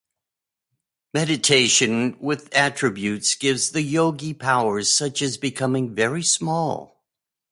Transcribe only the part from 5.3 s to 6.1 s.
becoming